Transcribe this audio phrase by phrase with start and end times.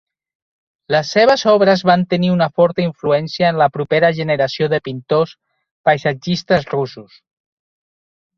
[0.93, 5.35] Les seves obres van tenir una forta influència en la propera generació de pintors
[5.91, 7.21] paisatgistes russos.